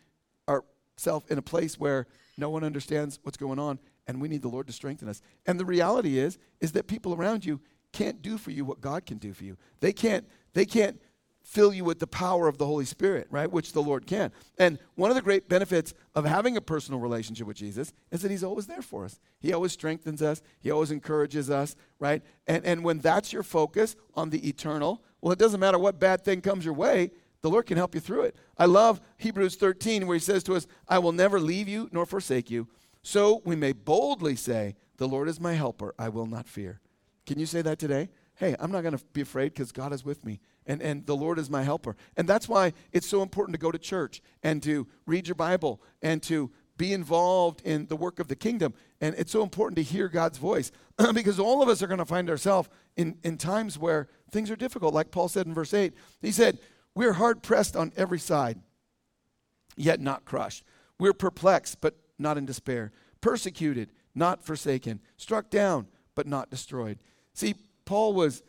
ourselves 0.48 1.25
in 1.30 1.38
a 1.38 1.42
place 1.42 1.80
where 1.80 2.08
no 2.38 2.50
one 2.50 2.63
understands 2.63 3.20
what's 3.24 3.38
going 3.38 3.60
on 3.60 3.80
and 4.08 4.22
we 4.22 4.28
need 4.28 4.42
the 4.42 4.50
Lord 4.50 4.68
to 4.68 4.74
strengthen 4.74 5.08
us. 5.10 5.22
And 5.46 5.60
the 5.60 5.66
reality 5.66 6.20
is 6.20 6.38
is 6.60 6.74
that 6.74 6.88
people 6.88 7.13
around 7.13 7.46
you 7.46 7.60
can't 7.92 8.22
do 8.22 8.38
for 8.38 8.51
you 8.51 8.66
what 8.66 8.82
God 8.82 9.06
can 9.06 9.18
do 9.18 9.34
for 9.34 9.44
you. 9.44 9.58
They 9.80 9.94
can't 9.94 10.28
they 10.54 10.66
can't 10.66 11.01
fill 11.46 11.74
you 11.74 11.86
with 11.86 12.00
the 12.00 12.08
power 12.08 12.48
of 12.48 12.58
the 12.58 12.66
Holy 12.66 12.86
Spirit, 12.86 13.28
right? 13.30 13.50
Which 13.50 13.72
the 13.72 13.82
Lord 13.82 14.08
can. 14.08 14.32
And 14.58 14.80
one 14.96 15.12
of 15.12 15.16
the 15.16 15.22
great 15.22 15.48
benefits 15.48 15.94
of 16.16 16.25
having 16.25 16.58
a 16.58 16.62
personal 16.62 17.00
relationship 17.00 17.46
with 17.46 17.56
Jesus 17.56 17.94
is 18.12 18.24
that 18.24 18.32
He's 18.32 18.44
always 18.44 18.66
there 18.66 18.82
for 18.82 19.06
us. 19.06 19.20
He 19.40 19.54
always 19.54 19.72
strengthens 19.72 20.22
us, 20.22 20.42
He 20.60 20.72
always 20.72 20.92
encourages 20.92 21.50
us, 21.50 21.75
right? 22.00 22.24
And, 22.48 22.66
and 22.66 22.84
when 22.84 23.00
that's 23.00 23.32
your 23.32 23.44
focus 23.44 23.96
on 24.16 24.32
the 24.32 24.48
eternal, 24.48 25.04
well, 25.22 25.32
it 25.32 25.40
doesn't 25.40 25.60
matter 25.60 25.78
what 25.78 26.00
bad 26.00 26.25
thing 26.25 26.42
comes 26.42 26.66
your 26.66 26.74
way, 26.74 27.12
the 27.42 27.50
Lord 27.52 27.68
can 27.68 27.78
help 27.78 27.94
you 27.94 28.02
through 28.02 28.24
it. 28.24 28.36
I 28.58 28.66
love 28.66 29.00
Hebrews 29.18 29.56
13, 29.56 30.08
where 30.08 30.16
He 30.16 30.22
says 30.22 30.44
to 30.44 30.56
us, 30.56 30.66
I 30.88 30.98
will 30.98 31.12
never 31.12 31.40
leave 31.40 31.68
you 31.68 31.90
nor 31.92 32.08
forsake 32.08 32.50
you. 32.50 32.68
So 33.04 33.44
we 33.46 33.56
may 33.56 33.72
boldly 33.72 34.36
say, 34.36 34.75
The 34.98 35.08
Lord 35.08 35.30
is 35.30 35.40
my 35.40 35.54
helper, 35.54 35.94
I 36.00 36.10
will 36.10 36.25
not 36.25 36.48
fear. 36.48 36.82
Can 37.28 37.40
you 37.40 37.46
say 37.46 37.62
that 37.62 37.78
today? 37.78 38.10
Hey, 38.34 38.56
I'm 38.60 38.72
not 38.72 38.82
going 38.82 38.98
to 38.98 39.04
be 39.14 39.22
afraid 39.22 39.54
because 39.54 39.72
God 39.72 39.94
is 39.94 40.04
with 40.04 40.25
me 40.25 40.40
and, 40.65 40.81
and 40.81 41.05
the 41.05 41.15
Lord 41.15 41.39
is 41.39 41.50
my 41.50 41.63
helper. 41.63 41.95
And 42.17 42.27
that's 42.27 42.50
why 42.50 42.74
it's 42.91 43.07
so 43.07 43.22
important 43.22 43.53
to 43.53 43.60
go 43.60 43.72
to 43.72 43.77
church 43.77 44.22
and 44.43 44.62
to 44.63 44.88
read 45.05 45.27
your 45.27 45.36
Bible 45.36 45.81
and 46.01 46.22
to 46.24 46.51
be 46.77 46.93
involved 46.93 47.62
in 47.63 47.88
the 47.88 47.95
work 47.95 48.19
of 48.19 48.27
the 48.27 48.36
kingdom. 48.36 48.74
And 49.00 49.15
it's 49.17 49.31
so 49.31 49.43
important 49.43 49.77
to 49.77 49.84
hear 49.84 50.10
God's 50.10 50.38
voice 50.38 50.72
because 51.13 51.39
all 51.39 51.62
of 51.62 51.69
us 51.69 51.81
are 51.81 51.88
going 51.88 52.00
to 52.00 52.05
find 52.05 52.29
ourselves 52.29 52.69
in, 52.98 53.17
in 53.24 53.38
times 53.38 53.77
where 53.77 54.07
things 54.31 54.51
are 54.51 54.55
difficult. 54.55 54.93
Like 54.93 55.12
Paul 55.12 55.29
said 55.29 55.45
in 55.45 55.53
verse 55.53 55.74
8, 55.74 55.93
he 56.22 56.31
said, 56.31 56.60
We're 56.93 57.13
hard 57.13 57.43
pressed 57.43 57.75
on 57.75 57.93
every 57.95 58.19
side, 58.19 58.60
yet 59.77 60.00
not 60.00 60.25
crushed. 60.25 60.63
We're 61.00 61.13
perplexed, 61.13 61.81
but 61.81 61.95
not 62.17 62.38
in 62.38 62.45
despair. 62.45 62.91
Persecuted, 63.22 63.91
not 64.13 64.43
forsaken. 64.43 65.01
Struck 65.17 65.50
down, 65.50 65.88
but 66.15 66.27
not 66.27 66.50
destroyed. 66.50 67.00
See, 67.34 67.55
Paul 67.86 68.13
was 68.13 68.43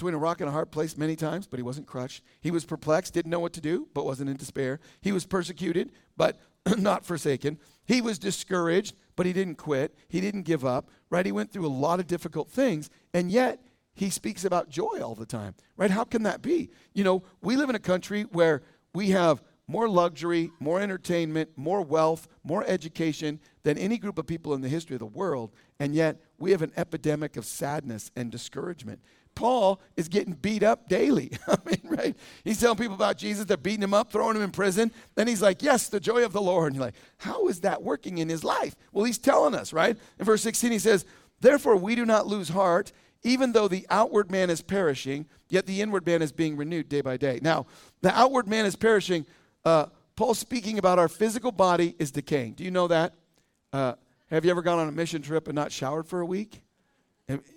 between 0.00 0.14
a 0.14 0.18
rock 0.18 0.40
and 0.40 0.48
a 0.48 0.52
hard 0.52 0.70
place 0.70 0.96
many 0.96 1.14
times, 1.14 1.46
but 1.46 1.58
he 1.58 1.62
wasn't 1.62 1.86
crushed. 1.86 2.24
He 2.40 2.50
was 2.50 2.64
perplexed, 2.64 3.12
didn't 3.12 3.30
know 3.30 3.38
what 3.38 3.52
to 3.52 3.60
do, 3.60 3.86
but 3.92 4.06
wasn't 4.06 4.30
in 4.30 4.36
despair. 4.38 4.80
He 5.02 5.12
was 5.12 5.26
persecuted, 5.26 5.92
but 6.16 6.40
not 6.78 7.04
forsaken. 7.04 7.58
He 7.84 8.00
was 8.00 8.18
discouraged, 8.18 8.96
but 9.14 9.26
he 9.26 9.34
didn't 9.34 9.56
quit. 9.56 9.94
He 10.08 10.22
didn't 10.22 10.42
give 10.42 10.64
up, 10.64 10.88
right? 11.10 11.26
He 11.26 11.32
went 11.32 11.52
through 11.52 11.66
a 11.66 11.68
lot 11.68 12.00
of 12.00 12.06
difficult 12.06 12.50
things, 12.50 12.88
and 13.12 13.30
yet 13.30 13.60
he 13.92 14.08
speaks 14.08 14.42
about 14.42 14.70
joy 14.70 15.02
all 15.02 15.14
the 15.14 15.26
time, 15.26 15.54
right? 15.76 15.90
How 15.90 16.04
can 16.04 16.22
that 16.22 16.40
be? 16.40 16.70
You 16.94 17.04
know, 17.04 17.22
we 17.42 17.56
live 17.56 17.68
in 17.68 17.76
a 17.76 17.80
country 17.80 18.22
where 18.22 18.62
we 18.94 19.10
have 19.10 19.42
more 19.70 19.88
luxury, 19.88 20.50
more 20.58 20.80
entertainment, 20.80 21.50
more 21.56 21.82
wealth, 21.82 22.26
more 22.42 22.64
education 22.66 23.38
than 23.62 23.78
any 23.78 23.98
group 23.98 24.18
of 24.18 24.26
people 24.26 24.54
in 24.54 24.62
the 24.62 24.68
history 24.68 24.96
of 24.96 25.00
the 25.00 25.06
world. 25.06 25.52
And 25.78 25.94
yet, 25.94 26.20
we 26.38 26.50
have 26.50 26.62
an 26.62 26.72
epidemic 26.76 27.36
of 27.36 27.44
sadness 27.44 28.10
and 28.16 28.32
discouragement. 28.32 29.00
Paul 29.34 29.80
is 29.96 30.08
getting 30.08 30.34
beat 30.34 30.62
up 30.62 30.88
daily. 30.88 31.32
I 31.48 31.56
mean, 31.64 31.80
right? 31.84 32.16
He's 32.44 32.60
telling 32.60 32.78
people 32.78 32.94
about 32.94 33.16
Jesus. 33.16 33.44
They're 33.44 33.56
beating 33.56 33.82
him 33.82 33.94
up, 33.94 34.12
throwing 34.12 34.36
him 34.36 34.42
in 34.42 34.50
prison. 34.50 34.92
Then 35.14 35.28
he's 35.28 35.42
like, 35.42 35.62
Yes, 35.62 35.88
the 35.88 36.00
joy 36.00 36.24
of 36.24 36.32
the 36.32 36.42
Lord. 36.42 36.68
And 36.68 36.76
you're 36.76 36.84
like, 36.84 36.94
How 37.18 37.48
is 37.48 37.60
that 37.60 37.82
working 37.82 38.18
in 38.18 38.28
his 38.28 38.44
life? 38.44 38.76
Well, 38.92 39.04
he's 39.04 39.18
telling 39.18 39.54
us, 39.54 39.72
right? 39.72 39.96
In 40.18 40.24
verse 40.24 40.42
16, 40.42 40.72
he 40.72 40.78
says, 40.78 41.04
Therefore, 41.40 41.76
we 41.76 41.94
do 41.94 42.04
not 42.04 42.26
lose 42.26 42.50
heart, 42.50 42.92
even 43.22 43.52
though 43.52 43.68
the 43.68 43.86
outward 43.90 44.30
man 44.30 44.50
is 44.50 44.62
perishing, 44.62 45.26
yet 45.48 45.66
the 45.66 45.80
inward 45.80 46.06
man 46.06 46.22
is 46.22 46.32
being 46.32 46.56
renewed 46.56 46.88
day 46.88 47.00
by 47.00 47.16
day. 47.16 47.38
Now, 47.42 47.66
the 48.02 48.16
outward 48.16 48.46
man 48.48 48.66
is 48.66 48.76
perishing. 48.76 49.26
Uh, 49.64 49.86
Paul 50.16 50.34
speaking 50.34 50.78
about 50.78 50.98
our 50.98 51.08
physical 51.08 51.52
body 51.52 51.94
is 51.98 52.10
decaying. 52.10 52.54
Do 52.54 52.64
you 52.64 52.70
know 52.70 52.88
that? 52.88 53.14
Uh, 53.72 53.94
have 54.30 54.44
you 54.44 54.50
ever 54.50 54.62
gone 54.62 54.78
on 54.78 54.88
a 54.88 54.92
mission 54.92 55.22
trip 55.22 55.48
and 55.48 55.54
not 55.54 55.72
showered 55.72 56.06
for 56.06 56.20
a 56.20 56.26
week? 56.26 56.62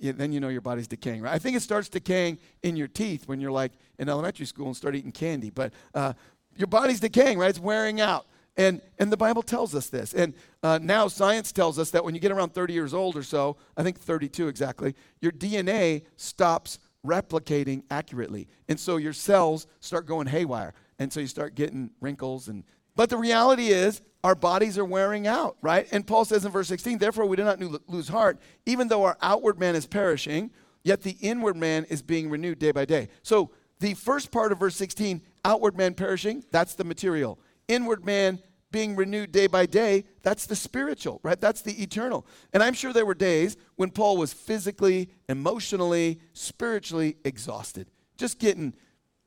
Then 0.02 0.32
you 0.32 0.40
know 0.40 0.50
your 0.50 0.62
body's 0.62 0.88
decaying, 0.88 1.22
right? 1.22 1.34
I 1.34 1.40
think 1.40 1.56
it 1.56 1.62
starts 1.62 1.90
decaying 1.90 2.40
in 2.62 2.76
your 2.76 2.88
teeth 2.88 3.28
when 3.28 3.40
you're 3.40 3.52
like 3.52 3.72
in 3.98 4.10
elementary 4.10 4.46
school 4.46 4.68
and 4.68 4.76
start 4.76 4.96
eating 4.96 5.12
candy. 5.12 5.50
But 5.50 5.74
uh, 5.94 6.14
your 6.56 6.68
body's 6.68 7.00
decaying, 7.00 7.40
right? 7.40 7.50
It's 7.50 7.60
wearing 7.60 8.02
out. 8.02 8.26
And, 8.56 8.82
and 9.00 9.12
the 9.12 9.18
Bible 9.18 9.42
tells 9.42 9.74
us 9.74 9.88
this. 9.88 10.14
And 10.14 10.34
uh, 10.62 10.80
now 10.82 11.08
science 11.08 11.52
tells 11.52 11.80
us 11.80 11.90
that 11.92 12.06
when 12.06 12.14
you 12.14 12.22
get 12.22 12.32
around 12.32 12.54
30 12.54 12.74
years 12.74 12.94
old 12.94 13.16
or 13.16 13.24
so, 13.24 13.58
I 13.76 13.84
think 13.84 14.00
32 14.00 14.48
exactly, 14.48 14.96
your 15.22 15.32
DNA 15.32 16.04
stops 16.18 16.78
replicating 17.06 17.84
accurately. 17.90 18.48
And 18.70 18.80
so 18.80 18.98
your 18.98 19.14
cells 19.14 19.66
start 19.80 20.06
going 20.06 20.28
haywire. 20.28 20.74
And 21.00 21.12
so 21.12 21.20
you 21.20 21.28
start 21.28 21.56
getting 21.56 21.90
wrinkles 22.00 22.48
and 22.48 22.64
but 22.96 23.10
the 23.10 23.18
reality 23.18 23.68
is, 23.68 24.02
our 24.24 24.36
bodies 24.36 24.78
are 24.78 24.86
wearing 24.86 25.28
out, 25.28 25.58
right? 25.62 25.88
And 25.92 26.08
Paul 26.08 26.26
says 26.26 26.46
in 26.46 26.52
verse 26.52 26.68
16, 26.70 26.98
therefore 26.98 27.26
we 27.26 27.36
do 27.36 27.44
not 27.44 27.60
lose 27.90 28.08
heart, 28.08 28.40
even 28.66 28.88
though 28.88 29.04
our 29.04 29.18
outward 29.22 29.60
man 29.60 29.76
is 29.76 29.86
perishing, 29.86 30.52
yet 30.84 31.02
the 31.02 31.18
inward 31.22 31.58
man 31.58 31.86
is 31.86 32.02
being 32.02 32.30
renewed 32.30 32.60
day 32.60 32.72
by 32.72 32.86
day. 32.86 33.10
So 33.22 33.52
the 33.80 33.94
first 33.96 34.32
part 34.32 34.52
of 34.52 34.60
verse 34.60 34.76
16, 34.76 35.22
outward 35.44 35.78
man 35.78 35.94
perishing, 35.94 36.46
that's 36.52 36.76
the 36.76 36.86
material. 36.86 37.38
Inward 37.68 38.06
man 38.06 38.40
being 38.72 38.96
renewed 38.96 39.32
day 39.32 39.48
by 39.48 39.66
day, 39.66 40.06
that's 40.24 40.46
the 40.46 40.56
spiritual, 40.56 41.20
right? 41.22 41.40
That's 41.40 41.62
the 41.62 41.82
eternal. 41.82 42.26
And 42.54 42.64
I'm 42.64 42.74
sure 42.74 42.92
there 42.92 43.06
were 43.06 43.14
days 43.14 43.56
when 43.76 43.92
Paul 43.92 44.18
was 44.18 44.34
physically, 44.34 45.10
emotionally, 45.30 46.20
spiritually 46.32 47.18
exhausted, 47.24 47.88
just 48.18 48.40
getting, 48.40 48.74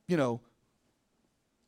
you 0.08 0.16
know, 0.16 0.40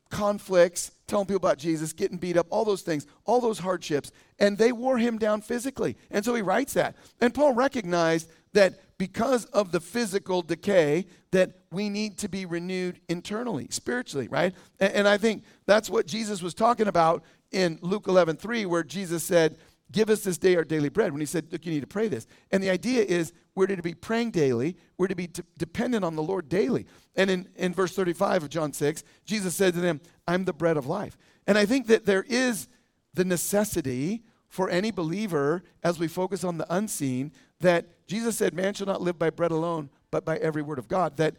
conflicts, 0.09 0.91
telling 1.09 1.25
people 1.25 1.37
about 1.37 1.57
Jesus, 1.57 1.91
getting 1.91 2.17
beat 2.17 2.37
up, 2.37 2.47
all 2.49 2.63
those 2.63 2.81
things, 2.81 3.05
all 3.25 3.41
those 3.41 3.59
hardships, 3.59 4.11
and 4.39 4.57
they 4.57 4.71
wore 4.71 4.97
him 4.97 5.17
down 5.17 5.41
physically. 5.41 5.97
And 6.11 6.23
so 6.23 6.33
he 6.35 6.41
writes 6.41 6.73
that. 6.73 6.95
And 7.19 7.33
Paul 7.33 7.53
recognized 7.53 8.31
that 8.53 8.97
because 8.97 9.45
of 9.45 9.71
the 9.71 9.79
physical 9.79 10.41
decay, 10.41 11.05
that 11.31 11.51
we 11.71 11.89
need 11.89 12.17
to 12.19 12.29
be 12.29 12.45
renewed 12.45 12.99
internally, 13.07 13.67
spiritually, 13.69 14.27
right? 14.27 14.53
And, 14.79 14.93
and 14.93 15.07
I 15.07 15.17
think 15.17 15.43
that's 15.65 15.89
what 15.89 16.05
Jesus 16.05 16.41
was 16.41 16.53
talking 16.53 16.87
about 16.87 17.23
in 17.51 17.79
Luke 17.81 18.07
11, 18.07 18.37
3, 18.37 18.65
where 18.65 18.83
Jesus 18.83 19.23
said, 19.23 19.57
Give 19.91 20.09
us 20.09 20.21
this 20.21 20.37
day 20.37 20.55
our 20.55 20.63
daily 20.63 20.89
bread. 20.89 21.11
When 21.11 21.19
he 21.19 21.25
said, 21.25 21.47
Look, 21.51 21.65
you 21.65 21.71
need 21.71 21.81
to 21.81 21.87
pray 21.87 22.07
this. 22.07 22.27
And 22.51 22.61
the 22.61 22.69
idea 22.69 23.03
is 23.03 23.33
we're 23.55 23.67
to 23.67 23.81
be 23.81 23.93
praying 23.93 24.31
daily, 24.31 24.77
we're 24.97 25.07
to 25.07 25.15
be 25.15 25.29
dependent 25.57 26.05
on 26.05 26.15
the 26.15 26.23
Lord 26.23 26.47
daily. 26.47 26.85
And 27.15 27.29
in, 27.29 27.49
in 27.55 27.73
verse 27.73 27.93
35 27.95 28.43
of 28.43 28.49
John 28.49 28.71
6, 28.71 29.03
Jesus 29.25 29.55
said 29.55 29.73
to 29.73 29.81
them, 29.81 29.99
I'm 30.27 30.45
the 30.45 30.53
bread 30.53 30.77
of 30.77 30.87
life. 30.87 31.17
And 31.47 31.57
I 31.57 31.65
think 31.65 31.87
that 31.87 32.05
there 32.05 32.25
is 32.27 32.67
the 33.13 33.25
necessity 33.25 34.23
for 34.47 34.69
any 34.69 34.91
believer, 34.91 35.63
as 35.83 35.99
we 35.99 36.07
focus 36.07 36.43
on 36.43 36.57
the 36.57 36.73
unseen, 36.73 37.31
that 37.59 38.07
Jesus 38.07 38.35
said, 38.37 38.53
Man 38.53 38.73
shall 38.73 38.87
not 38.87 39.01
live 39.01 39.19
by 39.19 39.29
bread 39.29 39.51
alone, 39.51 39.89
but 40.11 40.25
by 40.25 40.37
every 40.37 40.61
word 40.61 40.79
of 40.79 40.87
God. 40.87 41.17
That 41.17 41.35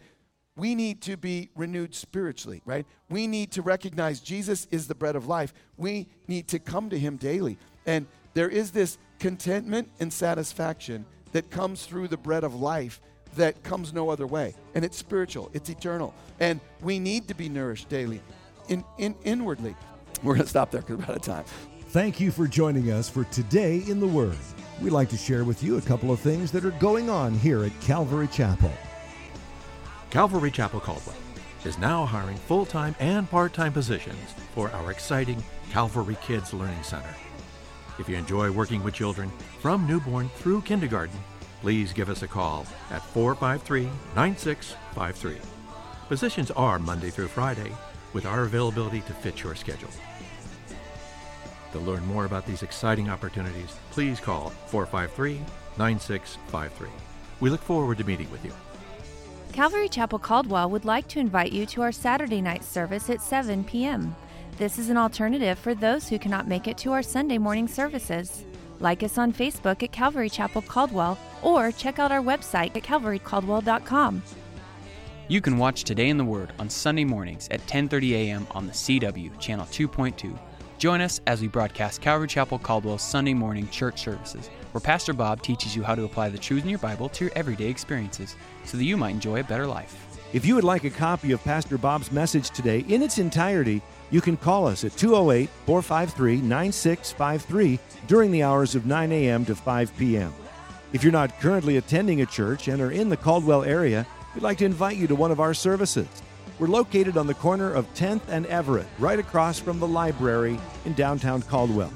we 0.56 0.74
need 0.74 1.00
to 1.02 1.16
be 1.16 1.48
renewed 1.56 1.94
spiritually, 1.94 2.62
right? 2.64 2.86
We 3.08 3.26
need 3.26 3.50
to 3.52 3.62
recognize 3.62 4.20
Jesus 4.20 4.68
is 4.70 4.86
the 4.86 4.94
bread 4.94 5.16
of 5.16 5.26
life. 5.26 5.52
We 5.76 6.08
need 6.28 6.48
to 6.48 6.58
come 6.58 6.90
to 6.90 6.98
him 6.98 7.16
daily. 7.16 7.56
And 7.86 8.06
there 8.34 8.48
is 8.48 8.70
this 8.70 8.98
contentment 9.18 9.90
and 10.00 10.12
satisfaction 10.12 11.04
that 11.32 11.50
comes 11.50 11.86
through 11.86 12.08
the 12.08 12.16
bread 12.16 12.44
of 12.44 12.54
life 12.54 13.00
that 13.36 13.62
comes 13.62 13.92
no 13.92 14.10
other 14.10 14.26
way. 14.26 14.54
And 14.74 14.84
it's 14.84 14.96
spiritual, 14.96 15.50
it's 15.52 15.68
eternal. 15.68 16.14
And 16.40 16.60
we 16.80 16.98
need 16.98 17.28
to 17.28 17.34
be 17.34 17.48
nourished 17.48 17.88
daily, 17.88 18.20
in, 18.68 18.84
in, 18.98 19.14
inwardly. 19.24 19.76
We're 20.22 20.34
going 20.34 20.44
to 20.44 20.50
stop 20.50 20.70
there 20.70 20.80
because 20.80 20.98
we're 20.98 21.04
out 21.04 21.16
of 21.16 21.22
time. 21.22 21.44
Thank 21.88 22.20
you 22.20 22.30
for 22.30 22.46
joining 22.46 22.90
us 22.90 23.08
for 23.08 23.24
Today 23.24 23.82
in 23.86 24.00
the 24.00 24.06
Word. 24.06 24.36
We'd 24.80 24.90
like 24.90 25.08
to 25.10 25.16
share 25.16 25.44
with 25.44 25.62
you 25.62 25.76
a 25.76 25.82
couple 25.82 26.10
of 26.10 26.20
things 26.20 26.52
that 26.52 26.64
are 26.64 26.70
going 26.72 27.10
on 27.10 27.34
here 27.34 27.64
at 27.64 27.80
Calvary 27.80 28.28
Chapel. 28.28 28.72
Calvary 30.10 30.50
Chapel 30.50 30.80
Caldwell 30.80 31.16
is 31.64 31.78
now 31.78 32.06
hiring 32.06 32.36
full 32.36 32.64
time 32.64 32.94
and 33.00 33.28
part 33.28 33.52
time 33.52 33.72
positions 33.72 34.34
for 34.54 34.70
our 34.70 34.90
exciting 34.90 35.42
Calvary 35.70 36.16
Kids 36.22 36.54
Learning 36.54 36.82
Center. 36.82 37.14
If 38.00 38.08
you 38.08 38.16
enjoy 38.16 38.50
working 38.50 38.82
with 38.82 38.94
children 38.94 39.30
from 39.60 39.86
newborn 39.86 40.30
through 40.30 40.62
kindergarten, 40.62 41.20
please 41.60 41.92
give 41.92 42.08
us 42.08 42.22
a 42.22 42.26
call 42.26 42.66
at 42.90 43.04
453 43.04 43.90
9653. 44.16 45.36
Positions 46.08 46.50
are 46.52 46.78
Monday 46.78 47.10
through 47.10 47.28
Friday 47.28 47.70
with 48.14 48.24
our 48.24 48.44
availability 48.44 49.02
to 49.02 49.12
fit 49.12 49.42
your 49.42 49.54
schedule. 49.54 49.90
To 51.72 51.78
learn 51.78 52.04
more 52.06 52.24
about 52.24 52.46
these 52.46 52.62
exciting 52.62 53.10
opportunities, 53.10 53.76
please 53.90 54.18
call 54.18 54.48
453 54.68 55.38
9653. 55.76 56.88
We 57.40 57.50
look 57.50 57.62
forward 57.62 57.98
to 57.98 58.04
meeting 58.04 58.30
with 58.30 58.42
you. 58.46 58.52
Calvary 59.52 59.90
Chapel 59.90 60.18
Caldwell 60.18 60.70
would 60.70 60.86
like 60.86 61.06
to 61.08 61.18
invite 61.18 61.52
you 61.52 61.66
to 61.66 61.82
our 61.82 61.92
Saturday 61.92 62.40
night 62.40 62.64
service 62.64 63.10
at 63.10 63.20
7 63.20 63.62
p.m. 63.64 64.16
This 64.60 64.78
is 64.78 64.90
an 64.90 64.98
alternative 64.98 65.58
for 65.58 65.74
those 65.74 66.06
who 66.06 66.18
cannot 66.18 66.46
make 66.46 66.68
it 66.68 66.76
to 66.78 66.92
our 66.92 67.02
Sunday 67.02 67.38
morning 67.38 67.66
services. 67.66 68.44
Like 68.78 69.02
us 69.02 69.16
on 69.16 69.32
Facebook 69.32 69.82
at 69.82 69.90
Calvary 69.90 70.28
Chapel 70.28 70.60
Caldwell 70.60 71.18
or 71.40 71.72
check 71.72 71.98
out 71.98 72.12
our 72.12 72.20
website 72.20 72.76
at 72.76 72.82
calvarycaldwell.com. 72.82 74.22
You 75.28 75.40
can 75.40 75.56
watch 75.56 75.84
Today 75.84 76.10
in 76.10 76.18
the 76.18 76.26
Word 76.26 76.52
on 76.58 76.68
Sunday 76.68 77.04
mornings 77.04 77.48
at 77.50 77.66
10:30 77.66 78.12
a.m. 78.12 78.46
on 78.50 78.66
the 78.66 78.74
CW 78.74 79.40
channel 79.40 79.64
2.2. 79.64 80.38
Join 80.76 81.00
us 81.00 81.22
as 81.26 81.40
we 81.40 81.48
broadcast 81.48 82.02
Calvary 82.02 82.28
Chapel 82.28 82.58
Caldwell's 82.58 83.00
Sunday 83.00 83.32
morning 83.32 83.66
church 83.70 84.02
services, 84.02 84.50
where 84.72 84.82
Pastor 84.82 85.14
Bob 85.14 85.40
teaches 85.40 85.74
you 85.74 85.82
how 85.82 85.94
to 85.94 86.04
apply 86.04 86.28
the 86.28 86.36
truths 86.36 86.64
in 86.64 86.68
your 86.68 86.80
Bible 86.80 87.08
to 87.08 87.24
your 87.24 87.32
everyday 87.34 87.70
experiences 87.70 88.36
so 88.66 88.76
that 88.76 88.84
you 88.84 88.98
might 88.98 89.14
enjoy 89.14 89.40
a 89.40 89.44
better 89.44 89.66
life. 89.66 90.19
If 90.32 90.46
you 90.46 90.54
would 90.54 90.62
like 90.62 90.84
a 90.84 90.90
copy 90.90 91.32
of 91.32 91.42
Pastor 91.42 91.76
Bob's 91.76 92.12
message 92.12 92.50
today 92.50 92.84
in 92.86 93.02
its 93.02 93.18
entirety, 93.18 93.82
you 94.12 94.20
can 94.20 94.36
call 94.36 94.64
us 94.68 94.84
at 94.84 94.96
208 94.96 95.50
453 95.66 96.36
9653 96.36 97.80
during 98.06 98.30
the 98.30 98.44
hours 98.44 98.76
of 98.76 98.86
9 98.86 99.10
a.m. 99.10 99.44
to 99.46 99.56
5 99.56 99.96
p.m. 99.96 100.32
If 100.92 101.02
you're 101.02 101.12
not 101.12 101.40
currently 101.40 101.78
attending 101.78 102.22
a 102.22 102.26
church 102.26 102.68
and 102.68 102.80
are 102.80 102.92
in 102.92 103.08
the 103.08 103.16
Caldwell 103.16 103.64
area, 103.64 104.06
we'd 104.32 104.44
like 104.44 104.58
to 104.58 104.64
invite 104.64 104.96
you 104.96 105.08
to 105.08 105.16
one 105.16 105.32
of 105.32 105.40
our 105.40 105.52
services. 105.52 106.06
We're 106.60 106.68
located 106.68 107.16
on 107.16 107.26
the 107.26 107.34
corner 107.34 107.72
of 107.72 107.92
10th 107.94 108.22
and 108.28 108.46
Everett, 108.46 108.86
right 109.00 109.18
across 109.18 109.58
from 109.58 109.80
the 109.80 109.88
library 109.88 110.60
in 110.84 110.92
downtown 110.92 111.42
Caldwell. 111.42 111.92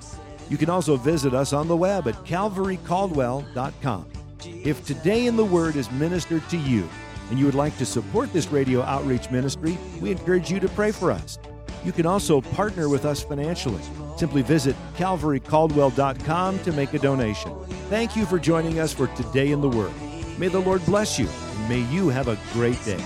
You 0.51 0.57
can 0.57 0.71
also 0.71 0.97
visit 0.97 1.35
us 1.35 1.53
on 1.53 1.69
the 1.69 1.77
web 1.77 2.09
at 2.09 2.17
calvarycaldwell.com. 2.25 4.07
If 4.43 4.85
today 4.85 5.27
in 5.27 5.37
the 5.37 5.45
Word 5.45 5.77
is 5.77 5.89
ministered 5.93 6.49
to 6.49 6.57
you 6.57 6.89
and 7.31 7.39
you 7.39 7.47
would 7.47 7.55
like 7.55 7.77
to 7.79 7.87
support 7.87 8.33
this 8.33 8.49
radio 8.49 8.83
outreach 8.83 9.31
ministry, 9.31 9.79
we 10.01 10.11
encourage 10.11 10.51
you 10.51 10.61
to 10.61 10.69
pray 10.69 10.93
for 10.93 11.11
us. 11.11 11.39
You 11.85 11.93
can 11.93 12.07
also 12.07 12.41
partner 12.41 12.89
with 12.89 13.05
us 13.05 13.23
financially. 13.23 13.83
Simply 14.17 14.43
visit 14.43 14.75
calvarycaldwell.com 14.97 16.59
to 16.61 16.73
make 16.73 16.95
a 16.95 16.99
donation. 16.99 17.53
Thank 17.91 18.17
you 18.17 18.25
for 18.25 18.39
joining 18.39 18.81
us 18.81 18.93
for 18.93 19.07
Today 19.09 19.53
in 19.53 19.61
the 19.61 19.69
Word. 19.69 19.93
May 20.39 20.49
the 20.49 20.61
Lord 20.61 20.85
bless 20.87 21.19
you, 21.19 21.29
and 21.29 21.69
may 21.69 21.81
you 21.93 22.09
have 22.09 22.29
a 22.29 22.39
great 22.53 22.83
day. 22.85 23.05